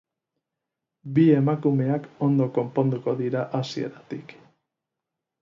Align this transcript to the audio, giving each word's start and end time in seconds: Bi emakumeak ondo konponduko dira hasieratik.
Bi 1.17 1.25
emakumeak 1.39 2.07
ondo 2.29 2.49
konponduko 2.57 3.15
dira 3.21 3.45
hasieratik. 3.61 4.35